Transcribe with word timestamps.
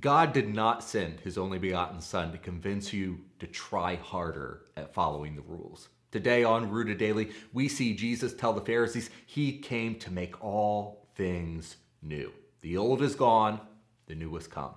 God 0.00 0.32
did 0.32 0.54
not 0.54 0.84
send 0.84 1.18
his 1.20 1.36
only 1.36 1.58
begotten 1.58 2.00
Son 2.00 2.30
to 2.30 2.38
convince 2.38 2.92
you 2.92 3.18
to 3.40 3.48
try 3.48 3.96
harder 3.96 4.62
at 4.76 4.94
following 4.94 5.34
the 5.34 5.42
rules. 5.42 5.88
Today 6.12 6.44
on 6.44 6.70
Rooted 6.70 6.98
Daily, 6.98 7.32
we 7.52 7.68
see 7.68 7.94
Jesus 7.94 8.32
tell 8.32 8.52
the 8.52 8.60
Pharisees 8.60 9.10
he 9.26 9.58
came 9.58 9.96
to 9.96 10.12
make 10.12 10.44
all 10.44 11.08
things 11.16 11.76
new. 12.00 12.32
The 12.60 12.76
old 12.76 13.02
is 13.02 13.16
gone, 13.16 13.60
the 14.06 14.14
new 14.14 14.32
has 14.36 14.46
come. 14.46 14.74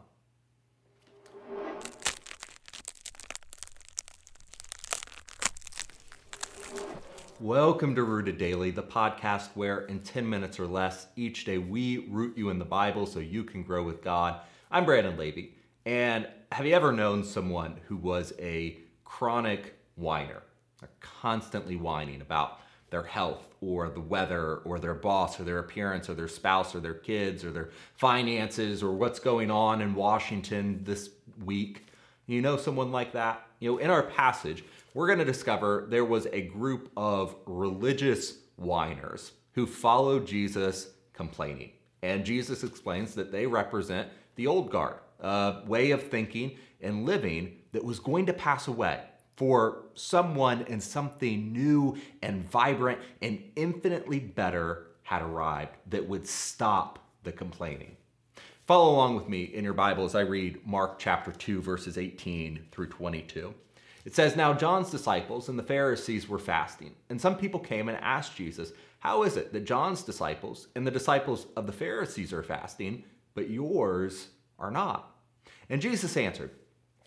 Welcome 7.39 7.93
to 7.95 8.03
Rooted 8.03 8.39
Daily, 8.39 8.71
the 8.71 8.81
podcast 8.81 9.49
where 9.53 9.81
in 9.81 9.99
10 9.99 10.27
minutes 10.27 10.59
or 10.59 10.65
less 10.65 11.07
each 11.15 11.45
day 11.45 11.59
we 11.59 12.07
root 12.07 12.35
you 12.37 12.49
in 12.49 12.57
the 12.57 12.65
Bible 12.65 13.05
so 13.05 13.19
you 13.19 13.43
can 13.43 13.61
grow 13.61 13.83
with 13.83 14.01
God. 14.03 14.39
I'm 14.73 14.85
Brandon 14.85 15.17
Levy, 15.17 15.57
and 15.85 16.29
have 16.53 16.65
you 16.65 16.73
ever 16.73 16.93
known 16.93 17.25
someone 17.25 17.81
who 17.89 17.97
was 17.97 18.31
a 18.39 18.77
chronic 19.03 19.75
whiner? 19.95 20.43
Constantly 21.01 21.75
whining 21.75 22.21
about 22.21 22.61
their 22.89 23.03
health 23.03 23.53
or 23.59 23.89
the 23.89 23.99
weather 23.99 24.59
or 24.59 24.79
their 24.79 24.93
boss 24.93 25.37
or 25.37 25.43
their 25.43 25.59
appearance 25.59 26.07
or 26.07 26.13
their 26.13 26.29
spouse 26.29 26.73
or 26.73 26.79
their 26.79 26.93
kids 26.93 27.43
or 27.43 27.51
their 27.51 27.71
finances 27.95 28.81
or 28.81 28.93
what's 28.93 29.19
going 29.19 29.51
on 29.51 29.81
in 29.81 29.93
Washington 29.93 30.79
this 30.85 31.09
week. 31.43 31.87
You 32.25 32.41
know 32.41 32.55
someone 32.55 32.93
like 32.93 33.11
that? 33.11 33.45
You 33.59 33.73
know, 33.73 33.77
in 33.77 33.89
our 33.89 34.03
passage, 34.03 34.63
we're 34.93 35.07
going 35.07 35.19
to 35.19 35.25
discover 35.25 35.85
there 35.89 36.05
was 36.05 36.27
a 36.27 36.43
group 36.43 36.93
of 36.95 37.35
religious 37.45 38.37
whiners 38.55 39.33
who 39.51 39.67
followed 39.67 40.25
Jesus 40.25 40.91
complaining. 41.11 41.71
And 42.03 42.25
Jesus 42.25 42.63
explains 42.63 43.13
that 43.15 43.33
they 43.33 43.45
represent 43.45 44.07
the 44.35 44.47
old 44.47 44.71
guard, 44.71 44.95
a 45.19 45.61
way 45.65 45.91
of 45.91 46.03
thinking 46.03 46.57
and 46.81 47.05
living 47.05 47.57
that 47.71 47.83
was 47.83 47.99
going 47.99 48.25
to 48.25 48.33
pass 48.33 48.67
away 48.67 49.01
for 49.35 49.85
someone 49.95 50.65
and 50.69 50.81
something 50.81 51.51
new 51.51 51.97
and 52.21 52.49
vibrant 52.49 52.99
and 53.21 53.41
infinitely 53.55 54.19
better 54.19 54.87
had 55.03 55.21
arrived 55.21 55.75
that 55.89 56.07
would 56.07 56.27
stop 56.27 56.99
the 57.23 57.31
complaining. 57.31 57.95
Follow 58.67 58.93
along 58.93 59.15
with 59.15 59.27
me 59.27 59.43
in 59.43 59.63
your 59.63 59.73
Bible 59.73 60.05
as 60.05 60.15
I 60.15 60.21
read 60.21 60.65
Mark 60.65 60.99
chapter 60.99 61.31
2, 61.31 61.61
verses 61.61 61.97
18 61.97 62.67
through 62.71 62.87
22. 62.87 63.53
It 64.05 64.15
says, 64.15 64.35
Now 64.35 64.53
John's 64.53 64.89
disciples 64.89 65.49
and 65.49 65.57
the 65.57 65.63
Pharisees 65.63 66.29
were 66.29 66.39
fasting, 66.39 66.93
and 67.09 67.19
some 67.19 67.35
people 67.35 67.59
came 67.59 67.89
and 67.89 67.97
asked 68.01 68.35
Jesus, 68.35 68.71
How 68.99 69.23
is 69.23 69.37
it 69.37 69.51
that 69.53 69.65
John's 69.65 70.03
disciples 70.03 70.67
and 70.75 70.85
the 70.85 70.91
disciples 70.91 71.47
of 71.55 71.65
the 71.65 71.73
Pharisees 71.73 72.31
are 72.31 72.43
fasting, 72.43 73.03
but 73.33 73.49
yours 73.49 74.27
are 74.59 74.71
not? 74.71 75.15
And 75.69 75.81
Jesus 75.81 76.17
answered, 76.17 76.51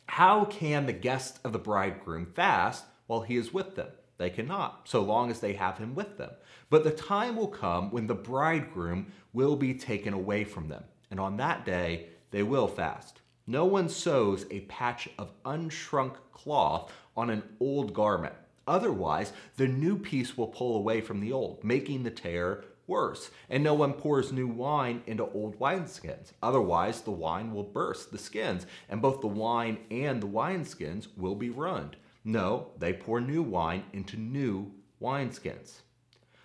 How 0.06 0.44
can 0.44 0.86
the 0.86 0.92
guests 0.92 1.38
of 1.44 1.52
the 1.52 1.58
bridegroom 1.58 2.26
fast 2.34 2.84
while 3.06 3.22
he 3.22 3.36
is 3.36 3.52
with 3.52 3.76
them? 3.76 3.88
They 4.16 4.30
cannot, 4.30 4.88
so 4.88 5.02
long 5.02 5.30
as 5.30 5.40
they 5.40 5.54
have 5.54 5.78
him 5.78 5.94
with 5.94 6.18
them. 6.18 6.30
But 6.70 6.84
the 6.84 6.92
time 6.92 7.36
will 7.36 7.48
come 7.48 7.90
when 7.90 8.06
the 8.06 8.14
bridegroom 8.14 9.12
will 9.32 9.56
be 9.56 9.74
taken 9.74 10.14
away 10.14 10.44
from 10.44 10.68
them, 10.68 10.84
and 11.10 11.18
on 11.18 11.36
that 11.38 11.64
day 11.64 12.08
they 12.30 12.42
will 12.42 12.68
fast. 12.68 13.20
No 13.46 13.64
one 13.64 13.88
sews 13.88 14.46
a 14.50 14.60
patch 14.60 15.08
of 15.18 15.32
unshrunk 15.44 16.14
cloth 16.32 16.92
on 17.16 17.28
an 17.28 17.42
old 17.60 17.92
garment. 17.92 18.34
Otherwise, 18.66 19.32
the 19.56 19.68
new 19.68 19.98
piece 19.98 20.36
will 20.36 20.46
pull 20.46 20.76
away 20.76 21.00
from 21.00 21.20
the 21.20 21.32
old, 21.32 21.62
making 21.62 22.02
the 22.02 22.10
tear 22.10 22.64
worse. 22.86 23.30
And 23.48 23.62
no 23.62 23.74
one 23.74 23.92
pours 23.94 24.32
new 24.32 24.46
wine 24.46 25.02
into 25.06 25.24
old 25.24 25.58
wineskins. 25.58 26.32
Otherwise, 26.42 27.00
the 27.02 27.10
wine 27.10 27.52
will 27.52 27.64
burst 27.64 28.12
the 28.12 28.18
skins, 28.18 28.66
and 28.88 29.02
both 29.02 29.20
the 29.20 29.26
wine 29.26 29.78
and 29.90 30.22
the 30.22 30.28
wineskins 30.28 31.08
will 31.16 31.34
be 31.34 31.50
ruined. 31.50 31.96
No, 32.24 32.68
they 32.78 32.92
pour 32.92 33.20
new 33.20 33.42
wine 33.42 33.84
into 33.92 34.16
new 34.16 34.72
wineskins. 35.00 35.80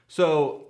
So, 0.07 0.67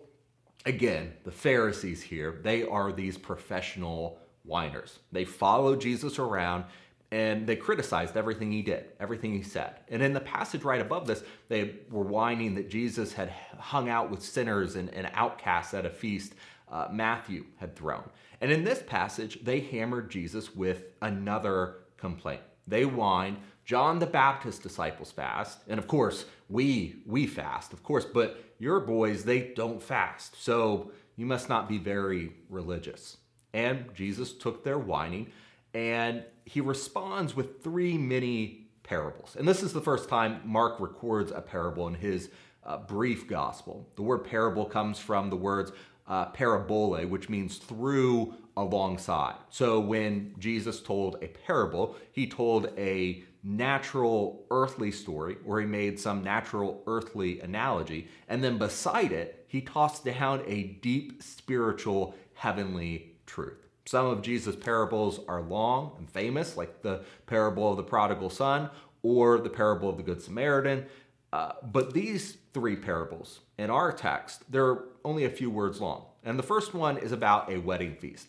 again, 0.66 1.14
the 1.24 1.32
Pharisees 1.32 2.02
here, 2.04 2.40
they 2.44 2.64
are 2.64 2.92
these 2.92 3.18
professional 3.18 4.20
whiners. 4.44 5.00
They 5.12 5.26
follow 5.26 5.76
Jesus 5.76 6.20
around 6.20 6.66
and 7.12 7.48
they 7.48 7.56
criticized 7.56 8.16
everything 8.16 8.52
he 8.52 8.62
did, 8.62 8.86
everything 9.00 9.34
he 9.34 9.42
said. 9.42 9.76
And 9.90 10.04
in 10.04 10.14
the 10.14 10.20
passage 10.20 10.64
right 10.64 10.82
above 10.82 11.08
this, 11.08 11.24
they 11.48 11.76
were 11.90 12.04
whining 12.04 12.56
that 12.56 12.70
Jesus 12.70 13.14
had 13.14 13.30
hung 13.58 13.90
out 13.90 14.12
with 14.12 14.22
sinners 14.22 14.76
and, 14.76 14.94
and 14.94 15.10
outcasts 15.14 15.74
at 15.74 15.86
a 15.86 15.90
feast 15.90 16.34
uh, 16.72 16.88
Matthew 16.92 17.46
had 17.58 17.76
thrown. 17.76 18.08
And 18.42 18.52
in 18.52 18.64
this 18.64 18.84
passage, 18.86 19.40
they 19.44 19.60
hammered 19.60 20.12
Jesus 20.12 20.56
with 20.56 20.86
another 21.02 21.78
complaint. 21.98 22.42
They 22.68 22.84
whined, 22.84 23.38
John 23.66 24.00
the 24.00 24.06
Baptist 24.06 24.64
disciples 24.64 25.12
fast, 25.12 25.60
and 25.68 25.80
of 25.80 25.88
course, 25.88 26.26
we 26.50 27.02
we 27.06 27.28
fast, 27.28 27.74
of 27.74 27.84
course, 27.84 28.06
but 28.06 28.44
your 28.60 28.80
boys 28.80 29.24
they 29.24 29.54
don't 29.56 29.82
fast. 29.82 30.42
So 30.42 30.92
you 31.16 31.26
must 31.26 31.50
not 31.50 31.68
be 31.68 31.78
very 31.78 32.34
religious. 32.50 33.18
And 33.54 33.94
Jesus 33.94 34.34
took 34.34 34.64
their 34.64 34.80
whining 34.80 35.32
and 35.74 36.24
he 36.50 36.62
responds 36.62 37.36
with 37.36 37.64
three 37.64 37.96
mini 37.96 38.66
parables. 38.82 39.36
And 39.38 39.48
this 39.48 39.62
is 39.62 39.72
the 39.72 39.82
first 39.82 40.10
time 40.10 40.42
Mark 40.44 40.80
records 40.80 41.32
a 41.32 41.42
parable 41.42 41.88
in 41.88 41.94
his 41.94 42.32
uh, 42.64 42.78
brief 42.78 43.28
gospel. 43.28 43.88
The 43.96 44.02
word 44.02 44.26
parable 44.26 44.66
comes 44.66 44.98
from 44.98 45.30
the 45.30 45.36
words 45.36 45.72
uh, 46.08 46.26
parabole, 46.26 47.06
which 47.06 47.30
means 47.30 47.58
through 47.58 48.34
alongside. 48.58 49.36
So 49.52 49.80
when 49.80 50.34
Jesus 50.40 50.82
told 50.82 51.18
a 51.22 51.28
parable, 51.28 51.96
he 52.12 52.28
told 52.28 52.74
a 52.80 53.24
natural 53.44 54.44
earthly 54.50 54.92
story 54.92 55.38
or 55.46 55.60
he 55.60 55.68
made 55.68 56.00
some 56.00 56.24
natural 56.24 56.82
earthly 56.88 57.42
analogy. 57.42 58.08
And 58.28 58.44
then 58.44 58.58
beside 58.58 59.12
it, 59.12 59.46
he 59.48 59.62
tossed 59.62 60.04
down 60.04 60.42
a 60.48 60.64
deep 60.82 61.22
spiritual 61.22 62.16
heavenly 62.34 63.18
truth. 63.28 63.69
Some 63.90 64.06
of 64.06 64.22
Jesus' 64.22 64.56
parables 64.56 65.20
are 65.28 65.42
long 65.42 65.94
and 65.98 66.08
famous, 66.08 66.56
like 66.56 66.84
the 66.84 67.02
parable 67.26 67.72
of 67.72 67.78
the 67.78 67.82
prodigal 67.82 68.30
son 68.30 68.70
or 69.02 69.40
the 69.40 69.50
parable 69.50 69.90
of 69.90 69.98
the 69.98 70.04
Good 70.04 70.22
Samaritan. 70.22 70.86
Uh, 71.34 71.54
but 71.64 71.92
these 71.92 72.38
three 72.54 72.76
parables 72.76 73.40
in 73.58 73.72
our 73.72 73.92
text, 73.92 74.44
they're 74.48 74.84
only 75.04 75.26
a 75.26 75.30
few 75.32 75.50
words 75.50 75.82
long. 75.82 76.06
And 76.24 76.38
the 76.38 76.44
first 76.44 76.76
one 76.76 77.00
is 77.00 77.12
about 77.12 77.52
a 77.52 77.58
wedding 77.58 77.96
feast. 77.96 78.28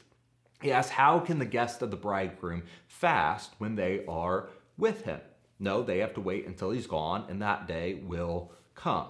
He 0.63 0.73
asks, 0.73 0.93
How 0.93 1.19
can 1.19 1.39
the 1.39 1.45
guests 1.45 1.83
of 1.83 1.91
the 1.91 1.97
bridegroom 1.99 2.63
fast 2.87 3.53
when 3.59 3.75
they 3.75 4.03
are 4.07 4.49
with 4.79 5.05
him? 5.05 5.21
No, 5.59 5.83
they 5.83 5.99
have 5.99 6.15
to 6.15 6.23
wait 6.23 6.47
until 6.47 6.71
he's 6.71 6.87
gone, 6.87 7.27
and 7.29 7.43
that 7.43 7.69
day 7.69 8.01
will 8.07 8.51
come. 8.75 9.09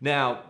Now, 0.00 0.40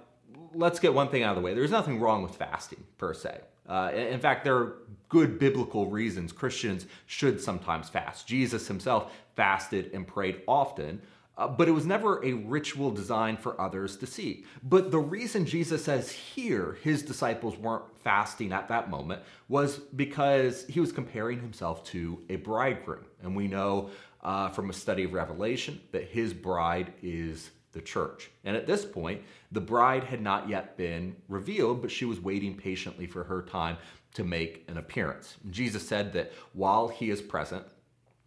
let's 0.55 0.81
get 0.81 0.95
one 0.95 1.11
thing 1.11 1.25
out 1.25 1.37
of 1.37 1.43
the 1.43 1.45
way. 1.45 1.53
There's 1.53 1.71
nothing 1.71 2.01
wrong 2.01 2.23
with 2.23 2.37
fasting 2.37 2.85
per 2.97 3.13
se. 3.13 3.43
Uh, 3.69 3.91
in 3.95 4.21
fact, 4.21 4.45
there 4.45 4.57
are 4.57 4.79
good 5.09 5.39
biblical 5.39 5.91
reasons 5.91 6.33
Christians 6.33 6.87
should 7.07 7.41
sometimes 7.41 7.89
fast. 7.89 8.27
Jesus 8.27 8.67
himself 8.67 9.13
fasted 9.35 9.91
and 9.93 10.07
prayed 10.07 10.43
often, 10.49 11.01
uh, 11.39 11.47
but 11.47 11.69
it 11.69 11.73
was 11.73 11.85
never 11.85 12.25
a 12.25 12.33
ritual 12.33 12.91
designed 12.91 13.39
for 13.39 13.61
others 13.61 13.97
to 13.99 14.07
see. 14.07 14.45
But 14.63 14.91
the 14.91 14.99
reason 14.99 15.45
Jesus 15.45 15.85
says 15.85 16.11
here 16.11 16.79
his 16.83 17.03
disciples 17.03 17.57
weren't 17.59 17.85
fasting 18.03 18.53
at 18.53 18.69
that 18.69 18.91
moment 18.91 19.23
was 19.49 19.79
because 19.79 20.67
he 20.67 20.81
was 20.81 20.93
comparing 20.93 21.41
himself 21.41 21.85
to 21.85 22.23
a 22.31 22.37
bridegroom. 22.37 23.05
And 23.23 23.37
we 23.37 23.49
know 23.49 23.91
uh, 24.23 24.49
from 24.49 24.71
a 24.71 24.73
study 24.73 25.05
of 25.05 25.13
Revelation 25.13 25.81
that 25.93 26.05
his 26.05 26.33
bride 26.33 26.93
is 27.03 27.51
the 27.77 27.83
church. 27.83 28.31
And 28.45 28.57
at 28.57 28.67
this 28.67 28.85
point, 28.85 29.23
the 29.53 29.61
bride 29.61 30.03
had 30.03 30.21
not 30.21 30.49
yet 30.49 30.77
been 30.77 31.15
revealed, 31.29 31.83
but 31.83 31.93
she 31.93 32.07
was 32.07 32.21
waiting 32.21 32.57
patiently 32.57 33.07
for 33.07 33.23
her 33.23 33.43
time 33.43 33.77
to 34.15 34.25
make 34.25 34.65
an 34.67 34.79
appearance. 34.79 35.37
Jesus 35.51 35.87
said 35.87 36.13
that 36.15 36.33
while 36.55 36.89
he 36.89 37.11
is 37.11 37.21
present, 37.21 37.65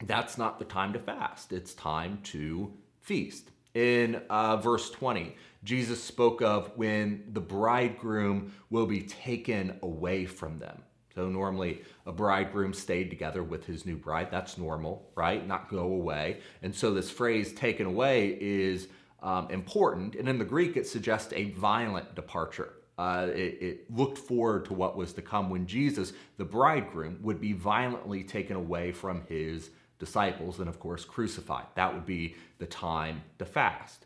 that's 0.05 0.37
not 0.37 0.59
the 0.59 0.65
time 0.65 0.93
to 0.93 0.99
fast, 0.99 1.51
it's 1.51 1.73
time 1.73 2.19
to 2.25 2.71
feast. 3.01 3.49
In 3.73 4.21
uh, 4.29 4.57
verse 4.57 4.89
20, 4.91 5.35
Jesus 5.63 6.01
spoke 6.01 6.41
of 6.41 6.71
when 6.77 7.23
the 7.33 7.41
bridegroom 7.41 8.53
will 8.69 8.85
be 8.85 9.01
taken 9.01 9.77
away 9.81 10.25
from 10.25 10.59
them. 10.59 10.83
So, 11.15 11.27
normally 11.27 11.81
a 12.05 12.11
bridegroom 12.11 12.73
stayed 12.73 13.09
together 13.09 13.43
with 13.43 13.65
his 13.65 13.85
new 13.85 13.97
bride. 13.97 14.29
That's 14.31 14.57
normal, 14.57 15.09
right? 15.15 15.45
Not 15.45 15.69
go 15.69 15.79
away. 15.79 16.39
And 16.61 16.73
so, 16.73 16.93
this 16.93 17.09
phrase 17.11 17.51
taken 17.51 17.85
away 17.87 18.37
is 18.39 18.87
um, 19.21 19.49
important. 19.49 20.15
And 20.15 20.27
in 20.27 20.37
the 20.37 20.45
Greek, 20.45 20.77
it 20.77 20.87
suggests 20.87 21.33
a 21.33 21.51
violent 21.51 22.15
departure. 22.15 22.73
Uh, 22.97 23.27
it, 23.33 23.57
it, 23.61 23.95
looked 23.95 24.17
forward 24.17 24.65
to 24.65 24.73
what 24.73 24.97
was 24.97 25.13
to 25.13 25.21
come 25.21 25.49
when 25.49 25.65
Jesus, 25.65 26.11
the 26.37 26.43
bridegroom, 26.43 27.17
would 27.21 27.39
be 27.39 27.53
violently 27.53 28.23
taken 28.23 28.57
away 28.57 28.91
from 28.91 29.21
his 29.29 29.69
disciples 29.99 30.59
and, 30.59 30.67
of 30.67 30.81
course, 30.81 31.05
crucified. 31.05 31.65
That 31.75 31.93
would 31.93 32.05
be 32.05 32.35
the 32.57 32.65
time 32.65 33.21
to 33.37 33.45
fast. 33.45 34.05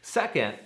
Second, 0.00 0.56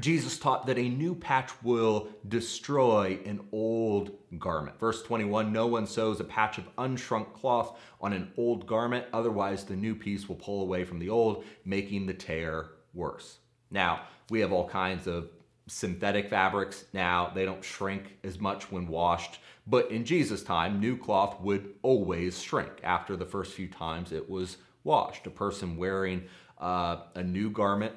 Jesus 0.00 0.38
taught 0.38 0.66
that 0.66 0.76
a 0.76 0.88
new 0.88 1.14
patch 1.14 1.52
will 1.62 2.08
destroy 2.26 3.20
an 3.24 3.46
old 3.52 4.10
garment. 4.38 4.80
Verse 4.80 5.02
21 5.04 5.52
No 5.52 5.68
one 5.68 5.86
sews 5.86 6.18
a 6.18 6.24
patch 6.24 6.58
of 6.58 6.74
unshrunk 6.76 7.32
cloth 7.32 7.78
on 8.00 8.12
an 8.12 8.32
old 8.36 8.66
garment, 8.66 9.06
otherwise, 9.12 9.64
the 9.64 9.76
new 9.76 9.94
piece 9.94 10.28
will 10.28 10.34
pull 10.34 10.62
away 10.62 10.84
from 10.84 10.98
the 10.98 11.10
old, 11.10 11.44
making 11.64 12.06
the 12.06 12.14
tear 12.14 12.70
worse. 12.94 13.38
Now, 13.70 14.02
we 14.30 14.40
have 14.40 14.52
all 14.52 14.68
kinds 14.68 15.06
of 15.06 15.28
synthetic 15.66 16.28
fabrics 16.28 16.84
now. 16.92 17.32
They 17.34 17.44
don't 17.44 17.64
shrink 17.64 18.18
as 18.22 18.38
much 18.38 18.70
when 18.70 18.86
washed. 18.86 19.40
But 19.66 19.90
in 19.90 20.04
Jesus' 20.04 20.42
time, 20.42 20.80
new 20.80 20.96
cloth 20.96 21.40
would 21.40 21.74
always 21.82 22.42
shrink 22.42 22.72
after 22.82 23.16
the 23.16 23.24
first 23.24 23.54
few 23.54 23.68
times 23.68 24.12
it 24.12 24.28
was 24.28 24.58
washed. 24.84 25.26
A 25.26 25.30
person 25.30 25.76
wearing 25.76 26.24
uh, 26.58 26.98
a 27.14 27.22
new 27.22 27.50
garment 27.50 27.94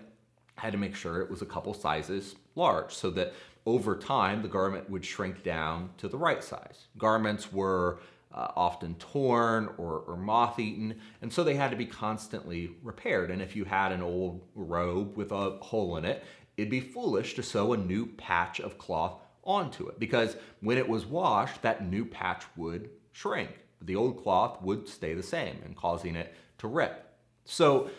had 0.55 0.71
to 0.71 0.77
make 0.77 0.95
sure 0.95 1.21
it 1.21 1.29
was 1.29 1.41
a 1.41 1.45
couple 1.45 1.73
sizes 1.73 2.35
large 2.55 2.93
so 2.93 3.11
that 3.11 3.33
over 3.65 3.95
time 3.95 4.41
the 4.41 4.47
garment 4.47 4.89
would 4.89 5.05
shrink 5.05 5.43
down 5.43 5.89
to 5.97 6.07
the 6.07 6.17
right 6.17 6.43
size. 6.43 6.87
Garments 6.97 7.51
were 7.51 7.99
uh, 8.33 8.49
often 8.55 8.95
torn 8.95 9.69
or, 9.77 9.99
or 10.07 10.17
moth 10.17 10.59
eaten, 10.59 10.99
and 11.21 11.31
so 11.31 11.43
they 11.43 11.55
had 11.55 11.71
to 11.71 11.77
be 11.77 11.85
constantly 11.85 12.71
repaired. 12.83 13.31
And 13.31 13.41
if 13.41 13.55
you 13.55 13.65
had 13.65 13.91
an 13.91 14.01
old 14.01 14.43
robe 14.55 15.15
with 15.15 15.31
a 15.31 15.51
hole 15.61 15.97
in 15.97 16.05
it, 16.05 16.23
it'd 16.57 16.69
be 16.69 16.79
foolish 16.79 17.35
to 17.35 17.43
sew 17.43 17.73
a 17.73 17.77
new 17.77 18.05
patch 18.05 18.59
of 18.59 18.77
cloth 18.77 19.21
onto 19.43 19.87
it 19.87 19.97
because 19.99 20.35
when 20.59 20.77
it 20.77 20.87
was 20.87 21.05
washed, 21.05 21.61
that 21.61 21.87
new 21.87 22.05
patch 22.05 22.43
would 22.57 22.89
shrink. 23.11 23.49
The 23.81 23.95
old 23.95 24.21
cloth 24.21 24.61
would 24.61 24.87
stay 24.87 25.13
the 25.13 25.23
same 25.23 25.61
and 25.63 25.75
causing 25.75 26.15
it 26.15 26.33
to 26.57 26.67
rip. 26.67 27.13
So 27.45 27.89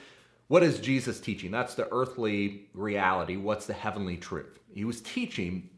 what 0.49 0.63
is 0.63 0.81
Jesus 0.81 1.21
teaching? 1.21 1.51
That's 1.51 1.75
the 1.75 1.89
earthly 1.91 2.69
reality. 2.75 3.37
What's 3.37 3.67
the 3.67 3.73
heavenly 3.73 4.17
truth? 4.17 4.59
He 4.73 4.85
was 4.85 5.01
teaching 5.01 5.71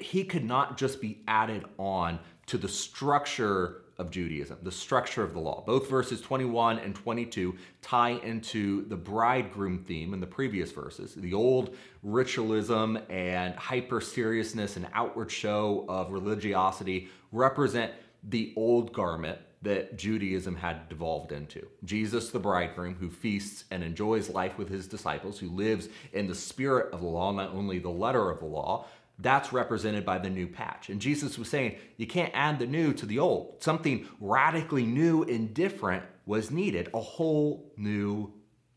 he 0.00 0.24
could 0.24 0.44
not 0.44 0.76
just 0.76 1.00
be 1.00 1.22
added 1.26 1.64
on 1.78 2.18
to 2.46 2.58
the 2.58 2.68
structure 2.68 3.82
of 3.98 4.10
Judaism, 4.10 4.58
the 4.62 4.72
structure 4.72 5.22
of 5.22 5.32
the 5.32 5.40
law. 5.40 5.62
Both 5.66 5.90
verses 5.90 6.20
21 6.20 6.78
and 6.78 6.94
22 6.94 7.56
tie 7.82 8.10
into 8.10 8.84
the 8.88 8.96
bridegroom 8.96 9.78
theme 9.78 10.14
in 10.14 10.20
the 10.20 10.26
previous 10.26 10.70
verses. 10.70 11.14
The 11.14 11.34
old 11.34 11.74
ritualism 12.02 12.98
and 13.08 13.54
hyper 13.56 14.00
seriousness 14.00 14.76
and 14.76 14.86
outward 14.94 15.30
show 15.30 15.84
of 15.88 16.12
religiosity 16.12 17.08
represent 17.32 17.92
the 18.22 18.52
old 18.56 18.92
garment 18.92 19.38
that 19.62 19.98
Judaism 19.98 20.54
had 20.54 20.88
devolved 20.88 21.32
into. 21.32 21.66
Jesus, 21.84 22.30
the 22.30 22.38
bridegroom, 22.38 22.94
who 22.94 23.10
feasts 23.10 23.64
and 23.72 23.82
enjoys 23.82 24.30
life 24.30 24.56
with 24.56 24.68
his 24.68 24.86
disciples, 24.86 25.40
who 25.40 25.48
lives 25.48 25.88
in 26.12 26.28
the 26.28 26.34
spirit 26.34 26.92
of 26.92 27.00
the 27.00 27.06
law, 27.06 27.32
not 27.32 27.50
only 27.50 27.80
the 27.80 27.88
letter 27.88 28.30
of 28.30 28.38
the 28.38 28.46
law, 28.46 28.86
that's 29.18 29.52
represented 29.52 30.04
by 30.04 30.18
the 30.18 30.30
new 30.30 30.46
patch. 30.46 30.90
And 30.90 31.00
Jesus 31.00 31.38
was 31.38 31.48
saying, 31.48 31.76
you 31.96 32.06
can't 32.06 32.32
add 32.34 32.58
the 32.58 32.66
new 32.66 32.92
to 32.94 33.06
the 33.06 33.18
old. 33.18 33.62
Something 33.62 34.06
radically 34.20 34.86
new 34.86 35.24
and 35.24 35.52
different 35.52 36.04
was 36.24 36.50
needed, 36.50 36.88
a 36.94 37.00
whole 37.00 37.72
new 37.76 38.32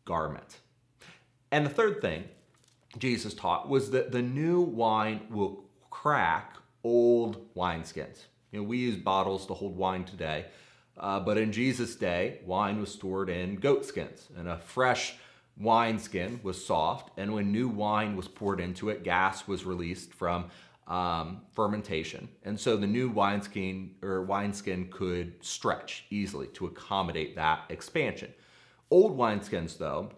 garment. 0.05 0.59
And 1.51 1.65
the 1.65 1.69
third 1.69 2.01
thing 2.01 2.23
Jesus 2.97 3.33
taught 3.33 3.69
was 3.69 3.91
that 3.91 4.11
the 4.11 4.21
new 4.21 4.61
wine 4.61 5.21
will 5.29 5.65
crack 5.89 6.55
old 6.83 7.53
wineskins. 7.55 8.25
You 8.51 8.61
know, 8.61 8.67
we 8.67 8.79
use 8.79 8.97
bottles 8.97 9.45
to 9.47 9.53
hold 9.53 9.77
wine 9.77 10.03
today, 10.03 10.47
uh, 10.97 11.19
but 11.19 11.37
in 11.37 11.51
Jesus' 11.51 11.95
day, 11.95 12.39
wine 12.45 12.79
was 12.79 12.91
stored 12.91 13.29
in 13.29 13.55
goat 13.55 13.85
skins, 13.85 14.27
and 14.37 14.47
a 14.47 14.57
fresh 14.57 15.15
wineskin 15.61 16.39
was 16.43 16.63
soft. 16.63 17.11
And 17.17 17.33
when 17.33 17.51
new 17.51 17.67
wine 17.67 18.15
was 18.15 18.27
poured 18.27 18.59
into 18.59 18.89
it, 18.89 19.03
gas 19.03 19.47
was 19.47 19.65
released 19.65 20.13
from 20.13 20.49
um, 20.87 21.41
fermentation. 21.53 22.27
And 22.43 22.59
so 22.59 22.75
the 22.75 22.87
new 22.87 23.09
wineskin 23.09 23.91
or 24.01 24.23
wineskin 24.23 24.89
could 24.91 25.33
stretch 25.43 26.05
easily 26.09 26.47
to 26.47 26.65
accommodate 26.65 27.35
that 27.35 27.63
expansion. 27.69 28.33
Old 28.89 29.17
wineskins, 29.17 29.77
though, 29.77 30.11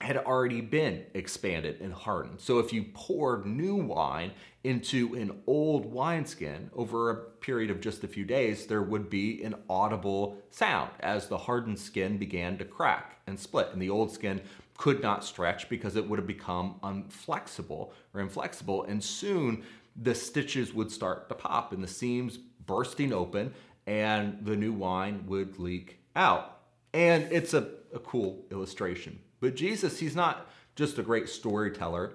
had 0.00 0.16
already 0.18 0.60
been 0.60 1.04
expanded 1.14 1.80
and 1.80 1.92
hardened. 1.92 2.40
So 2.40 2.58
if 2.58 2.72
you 2.72 2.84
poured 2.94 3.46
new 3.46 3.76
wine 3.76 4.32
into 4.64 5.14
an 5.14 5.42
old 5.46 5.86
wineskin 5.86 6.70
over 6.74 7.10
a 7.10 7.16
period 7.16 7.70
of 7.70 7.80
just 7.80 8.04
a 8.04 8.08
few 8.08 8.24
days, 8.24 8.66
there 8.66 8.82
would 8.82 9.08
be 9.08 9.42
an 9.42 9.54
audible 9.68 10.38
sound 10.50 10.90
as 11.00 11.28
the 11.28 11.38
hardened 11.38 11.78
skin 11.78 12.18
began 12.18 12.58
to 12.58 12.64
crack 12.64 13.18
and 13.26 13.38
split. 13.38 13.68
And 13.72 13.80
the 13.80 13.90
old 13.90 14.10
skin 14.10 14.40
could 14.76 15.02
not 15.02 15.24
stretch 15.24 15.68
because 15.68 15.96
it 15.96 16.08
would 16.08 16.18
have 16.18 16.26
become 16.26 16.76
unflexible 16.82 17.92
or 18.12 18.20
inflexible. 18.20 18.84
And 18.84 19.02
soon 19.02 19.64
the 19.96 20.14
stitches 20.14 20.74
would 20.74 20.90
start 20.90 21.28
to 21.28 21.34
pop 21.34 21.72
and 21.72 21.82
the 21.82 21.88
seams 21.88 22.36
bursting 22.36 23.12
open 23.12 23.54
and 23.86 24.38
the 24.42 24.56
new 24.56 24.72
wine 24.72 25.24
would 25.26 25.58
leak 25.58 26.00
out. 26.16 26.58
And 26.92 27.30
it's 27.30 27.54
a, 27.54 27.68
a 27.94 27.98
cool 27.98 28.44
illustration 28.50 29.18
but 29.44 29.56
Jesus, 29.56 29.98
he's 29.98 30.16
not 30.16 30.46
just 30.74 30.98
a 30.98 31.02
great 31.02 31.28
storyteller 31.28 32.14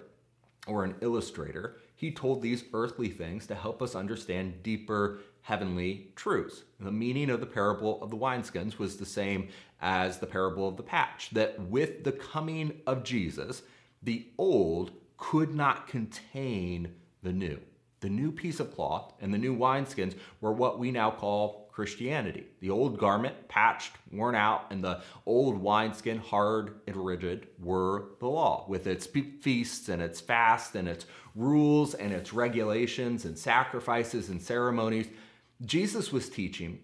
or 0.65 0.83
an 0.83 0.95
illustrator. 1.01 1.77
He 1.95 2.09
told 2.09 2.41
these 2.41 2.63
earthly 2.73 3.09
things 3.09 3.45
to 3.45 3.53
help 3.53 3.83
us 3.83 3.93
understand 3.93 4.63
deeper 4.63 5.19
heavenly 5.49 6.11
truths. 6.15 6.61
The 6.79 6.91
meaning 6.91 7.31
of 7.31 7.39
the 7.39 7.47
parable 7.47 7.99
of 8.03 8.11
the 8.11 8.15
wineskins 8.15 8.77
was 8.77 8.97
the 8.97 9.05
same 9.05 9.49
as 9.81 10.19
the 10.19 10.27
parable 10.27 10.67
of 10.67 10.77
the 10.77 10.83
patch, 10.83 11.31
that 11.31 11.59
with 11.59 12.03
the 12.03 12.11
coming 12.11 12.79
of 12.85 13.03
Jesus, 13.03 13.63
the 14.03 14.27
old 14.37 14.91
could 15.17 15.55
not 15.55 15.87
contain 15.87 16.93
the 17.23 17.33
new. 17.33 17.59
The 18.01 18.09
new 18.09 18.31
piece 18.31 18.59
of 18.59 18.75
cloth 18.75 19.11
and 19.19 19.33
the 19.33 19.39
new 19.39 19.57
wineskins 19.57 20.13
were 20.39 20.53
what 20.53 20.77
we 20.77 20.91
now 20.91 21.09
call 21.09 21.67
Christianity. 21.71 22.45
The 22.59 22.69
old 22.69 22.99
garment, 22.99 23.47
patched, 23.47 23.93
worn 24.11 24.35
out, 24.35 24.65
and 24.69 24.83
the 24.83 25.01
old 25.25 25.57
wineskin, 25.57 26.19
hard 26.19 26.75
and 26.85 26.95
rigid, 26.95 27.47
were 27.59 28.09
the 28.19 28.27
law, 28.27 28.65
with 28.67 28.85
its 28.85 29.07
feasts 29.07 29.89
and 29.89 29.99
its 29.99 30.21
fasts 30.21 30.75
and 30.75 30.87
its 30.87 31.07
rules 31.35 31.95
and 31.95 32.13
its 32.13 32.33
regulations 32.33 33.25
and 33.25 33.35
sacrifices 33.35 34.29
and 34.29 34.39
ceremonies. 34.39 35.07
Jesus 35.63 36.11
was 36.11 36.29
teaching 36.29 36.79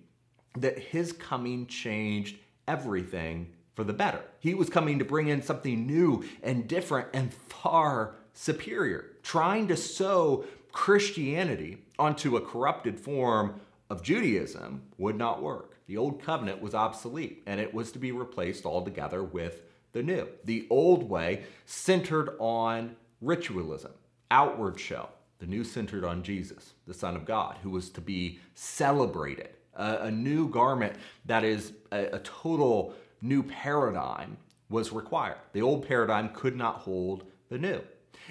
that 0.57 0.77
his 0.77 1.11
coming 1.11 1.67
changed 1.67 2.37
everything 2.67 3.53
for 3.73 3.83
the 3.83 3.93
better. 3.93 4.21
He 4.39 4.53
was 4.53 4.69
coming 4.69 4.99
to 4.99 5.05
bring 5.05 5.27
in 5.27 5.41
something 5.41 5.85
new 5.85 6.23
and 6.41 6.67
different 6.67 7.09
and 7.13 7.33
far 7.33 8.15
superior, 8.33 9.11
trying 9.23 9.67
to 9.67 9.77
sow 9.77 10.45
Christianity 10.71 11.77
onto 11.97 12.35
a 12.35 12.41
corrupted 12.41 12.99
form 12.99 13.59
of 13.89 14.03
Judaism 14.03 14.81
would 14.97 15.17
not 15.17 15.41
work. 15.41 15.77
The 15.87 15.97
old 15.97 16.21
covenant 16.21 16.61
was 16.61 16.73
obsolete 16.73 17.43
and 17.45 17.59
it 17.59 17.73
was 17.73 17.91
to 17.91 17.99
be 17.99 18.11
replaced 18.11 18.65
altogether 18.65 19.23
with 19.23 19.61
the 19.91 20.03
new. 20.03 20.27
The 20.43 20.67
old 20.69 21.09
way 21.09 21.43
centered 21.65 22.31
on 22.39 22.95
ritualism, 23.21 23.91
outward 24.31 24.79
show. 24.79 25.09
The 25.45 25.51
new 25.51 25.63
centered 25.63 26.03
on 26.03 26.23
Jesus, 26.23 26.73
the 26.87 26.93
Son 26.95 27.15
of 27.15 27.23
God, 27.23 27.57
who 27.61 27.69
was 27.69 27.91
to 27.91 28.01
be 28.01 28.39
celebrated. 28.55 29.49
A, 29.75 30.05
a 30.05 30.11
new 30.11 30.49
garment 30.49 30.95
that 31.25 31.43
is 31.43 31.73
a, 31.91 32.15
a 32.15 32.19
total 32.21 32.95
new 33.21 33.43
paradigm 33.43 34.37
was 34.69 34.91
required. 34.91 35.37
The 35.53 35.61
old 35.61 35.87
paradigm 35.87 36.29
could 36.29 36.55
not 36.55 36.77
hold 36.77 37.25
the 37.49 37.59
new. 37.59 37.79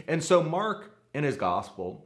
And 0.08 0.24
so 0.24 0.42
Mark 0.42 0.90
in 1.14 1.22
his 1.22 1.36
gospel 1.36 2.04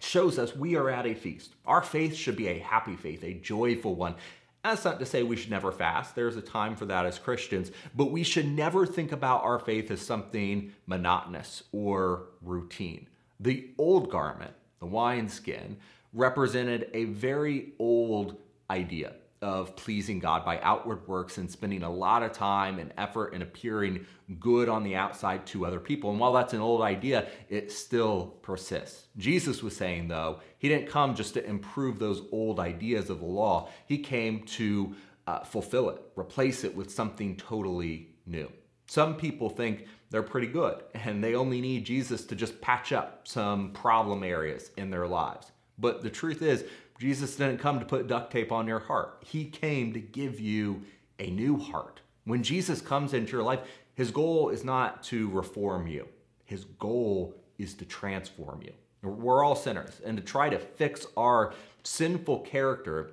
shows 0.00 0.38
us 0.38 0.54
we 0.54 0.76
are 0.76 0.90
at 0.90 1.06
a 1.06 1.14
feast. 1.14 1.56
Our 1.66 1.82
faith 1.82 2.14
should 2.14 2.36
be 2.36 2.46
a 2.46 2.60
happy 2.60 2.94
faith, 2.94 3.24
a 3.24 3.34
joyful 3.34 3.96
one. 3.96 4.14
That's 4.62 4.84
not 4.84 5.00
to 5.00 5.06
say 5.06 5.24
we 5.24 5.34
should 5.34 5.50
never 5.50 5.72
fast. 5.72 6.14
There's 6.14 6.36
a 6.36 6.40
time 6.40 6.76
for 6.76 6.86
that 6.86 7.04
as 7.04 7.18
Christians, 7.18 7.72
but 7.96 8.12
we 8.12 8.22
should 8.22 8.46
never 8.46 8.86
think 8.86 9.10
about 9.10 9.42
our 9.42 9.58
faith 9.58 9.90
as 9.90 10.00
something 10.00 10.72
monotonous 10.86 11.64
or 11.72 12.28
routine. 12.42 13.08
The 13.40 13.70
old 13.78 14.10
garment, 14.10 14.54
the 14.80 14.86
wineskin, 14.86 15.76
represented 16.12 16.90
a 16.94 17.04
very 17.04 17.72
old 17.78 18.36
idea 18.70 19.14
of 19.42 19.76
pleasing 19.76 20.18
God 20.18 20.44
by 20.44 20.58
outward 20.60 21.06
works 21.06 21.36
and 21.38 21.50
spending 21.50 21.82
a 21.82 21.90
lot 21.90 22.22
of 22.22 22.32
time 22.32 22.78
and 22.78 22.92
effort 22.96 23.34
and 23.34 23.42
appearing 23.42 24.06
good 24.40 24.68
on 24.68 24.82
the 24.82 24.96
outside 24.96 25.46
to 25.46 25.66
other 25.66 25.78
people. 25.78 26.10
And 26.10 26.18
while 26.18 26.32
that's 26.32 26.54
an 26.54 26.60
old 26.60 26.80
idea, 26.80 27.28
it 27.48 27.70
still 27.70 28.38
persists. 28.42 29.06
Jesus 29.18 29.62
was 29.62 29.76
saying, 29.76 30.08
though, 30.08 30.40
he 30.58 30.68
didn't 30.68 30.88
come 30.88 31.14
just 31.14 31.34
to 31.34 31.44
improve 31.44 31.98
those 31.98 32.22
old 32.32 32.58
ideas 32.58 33.10
of 33.10 33.20
the 33.20 33.26
law, 33.26 33.68
he 33.86 33.98
came 33.98 34.42
to 34.44 34.94
uh, 35.26 35.44
fulfill 35.44 35.90
it, 35.90 36.00
replace 36.16 36.64
it 36.64 36.74
with 36.74 36.90
something 36.90 37.36
totally 37.36 38.14
new. 38.26 38.50
Some 38.86 39.16
people 39.16 39.50
think 39.50 39.86
they're 40.10 40.22
pretty 40.22 40.46
good 40.46 40.82
and 40.94 41.22
they 41.22 41.34
only 41.34 41.60
need 41.60 41.84
Jesus 41.84 42.24
to 42.26 42.34
just 42.34 42.60
patch 42.60 42.92
up 42.92 43.26
some 43.26 43.72
problem 43.72 44.22
areas 44.22 44.70
in 44.76 44.90
their 44.90 45.06
lives. 45.06 45.50
But 45.78 46.02
the 46.02 46.10
truth 46.10 46.42
is, 46.42 46.64
Jesus 46.98 47.36
didn't 47.36 47.58
come 47.58 47.78
to 47.78 47.84
put 47.84 48.06
duct 48.06 48.32
tape 48.32 48.52
on 48.52 48.66
your 48.66 48.78
heart. 48.78 49.22
He 49.26 49.44
came 49.44 49.92
to 49.92 50.00
give 50.00 50.40
you 50.40 50.82
a 51.18 51.30
new 51.30 51.58
heart. 51.58 52.00
When 52.24 52.42
Jesus 52.42 52.80
comes 52.80 53.12
into 53.12 53.32
your 53.32 53.42
life, 53.42 53.60
his 53.94 54.10
goal 54.10 54.48
is 54.50 54.64
not 54.64 55.02
to 55.04 55.28
reform 55.30 55.86
you. 55.86 56.08
His 56.44 56.64
goal 56.64 57.34
is 57.58 57.74
to 57.74 57.84
transform 57.84 58.62
you. 58.62 58.72
We're 59.02 59.44
all 59.44 59.54
sinners, 59.54 60.00
and 60.04 60.16
to 60.16 60.22
try 60.22 60.48
to 60.48 60.58
fix 60.58 61.06
our 61.16 61.54
sinful 61.84 62.40
character 62.40 63.10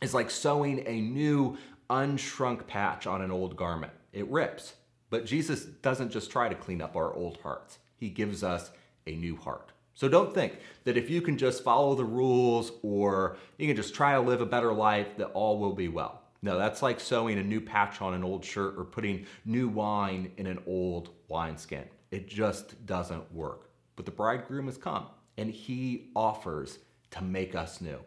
is 0.00 0.14
like 0.14 0.30
sewing 0.30 0.84
a 0.86 1.00
new 1.00 1.56
unshrunk 1.90 2.66
patch 2.66 3.06
on 3.06 3.22
an 3.22 3.30
old 3.30 3.56
garment. 3.56 3.92
It 4.12 4.28
rips. 4.28 4.74
But 5.12 5.26
Jesus 5.26 5.66
doesn't 5.66 6.10
just 6.10 6.30
try 6.30 6.48
to 6.48 6.54
clean 6.54 6.80
up 6.80 6.96
our 6.96 7.12
old 7.12 7.36
hearts, 7.42 7.78
He 7.98 8.08
gives 8.08 8.42
us 8.42 8.70
a 9.06 9.14
new 9.14 9.36
heart. 9.36 9.70
So 9.92 10.08
don't 10.08 10.32
think 10.32 10.54
that 10.84 10.96
if 10.96 11.10
you 11.10 11.20
can 11.20 11.36
just 11.36 11.62
follow 11.62 11.94
the 11.94 12.04
rules 12.06 12.72
or 12.82 13.36
you 13.58 13.66
can 13.66 13.76
just 13.76 13.94
try 13.94 14.14
to 14.14 14.20
live 14.22 14.40
a 14.40 14.46
better 14.46 14.72
life, 14.72 15.18
that 15.18 15.26
all 15.32 15.58
will 15.58 15.74
be 15.74 15.88
well. 15.88 16.22
No, 16.40 16.56
that's 16.56 16.80
like 16.80 16.98
sewing 16.98 17.38
a 17.38 17.42
new 17.42 17.60
patch 17.60 18.00
on 18.00 18.14
an 18.14 18.24
old 18.24 18.42
shirt 18.42 18.72
or 18.78 18.86
putting 18.86 19.26
new 19.44 19.68
wine 19.68 20.32
in 20.38 20.46
an 20.46 20.60
old 20.66 21.10
wineskin. 21.28 21.84
It 22.10 22.26
just 22.26 22.86
doesn't 22.86 23.30
work. 23.34 23.68
But 23.96 24.06
the 24.06 24.12
bridegroom 24.12 24.64
has 24.64 24.78
come 24.78 25.08
and 25.36 25.50
he 25.50 26.08
offers 26.16 26.78
to 27.10 27.22
make 27.22 27.54
us 27.54 27.82
new. 27.82 28.00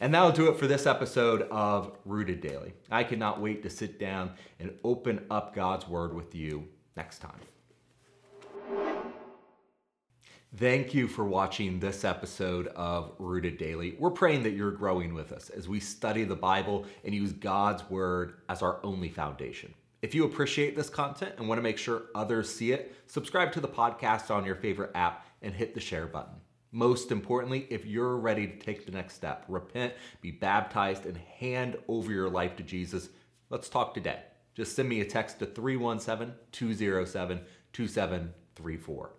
And 0.00 0.14
that'll 0.14 0.32
do 0.32 0.48
it 0.48 0.58
for 0.58 0.66
this 0.66 0.86
episode 0.86 1.42
of 1.50 1.92
Rooted 2.04 2.40
Daily. 2.40 2.74
I 2.90 3.04
cannot 3.04 3.40
wait 3.40 3.62
to 3.62 3.70
sit 3.70 3.98
down 3.98 4.32
and 4.60 4.72
open 4.84 5.24
up 5.30 5.54
God's 5.54 5.88
Word 5.88 6.14
with 6.14 6.34
you 6.34 6.68
next 6.96 7.18
time. 7.18 7.40
Thank 10.56 10.94
you 10.94 11.08
for 11.08 11.26
watching 11.26 11.78
this 11.78 12.04
episode 12.04 12.68
of 12.68 13.12
Rooted 13.18 13.58
Daily. 13.58 13.96
We're 13.98 14.10
praying 14.10 14.44
that 14.44 14.52
you're 14.52 14.70
growing 14.70 15.12
with 15.12 15.30
us 15.30 15.50
as 15.50 15.68
we 15.68 15.78
study 15.78 16.24
the 16.24 16.34
Bible 16.34 16.86
and 17.04 17.14
use 17.14 17.32
God's 17.32 17.88
Word 17.90 18.34
as 18.48 18.62
our 18.62 18.80
only 18.82 19.10
foundation. 19.10 19.74
If 20.00 20.14
you 20.14 20.24
appreciate 20.24 20.74
this 20.74 20.88
content 20.88 21.34
and 21.36 21.48
want 21.48 21.58
to 21.58 21.62
make 21.62 21.76
sure 21.76 22.04
others 22.14 22.48
see 22.48 22.72
it, 22.72 22.94
subscribe 23.08 23.52
to 23.52 23.60
the 23.60 23.68
podcast 23.68 24.30
on 24.34 24.46
your 24.46 24.54
favorite 24.54 24.92
app 24.94 25.26
and 25.42 25.52
hit 25.52 25.74
the 25.74 25.80
share 25.80 26.06
button. 26.06 26.36
Most 26.78 27.10
importantly, 27.10 27.66
if 27.70 27.84
you're 27.84 28.16
ready 28.16 28.46
to 28.46 28.56
take 28.56 28.86
the 28.86 28.92
next 28.92 29.14
step, 29.14 29.44
repent, 29.48 29.94
be 30.20 30.30
baptized, 30.30 31.06
and 31.06 31.16
hand 31.16 31.76
over 31.88 32.12
your 32.12 32.30
life 32.30 32.54
to 32.54 32.62
Jesus, 32.62 33.08
let's 33.50 33.68
talk 33.68 33.94
today. 33.94 34.20
Just 34.54 34.76
send 34.76 34.88
me 34.88 35.00
a 35.00 35.04
text 35.04 35.40
to 35.40 35.46
317 35.46 36.36
207 36.52 37.40
2734. 37.72 39.17